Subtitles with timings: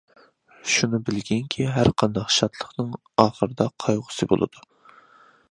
[0.75, 2.91] شۇنى بىلگىنكى، ھەر قانداق شادلىقنىڭ
[3.25, 4.67] ئاخىرىدا قايغۇسى بولىدۇ.